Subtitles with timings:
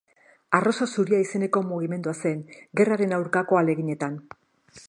[0.59, 2.43] Arrosa zuria izeneko mugimendua zen,
[2.81, 4.21] gerraren aurkako ahaleginetan.